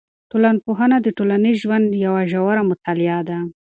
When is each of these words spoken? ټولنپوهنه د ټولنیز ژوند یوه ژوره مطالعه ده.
ټولنپوهنه 0.31 0.97
د 1.01 1.07
ټولنیز 1.17 1.55
ژوند 1.63 1.87
یوه 2.05 2.21
ژوره 2.31 2.61
مطالعه 2.71 3.19
ده. 3.29 3.37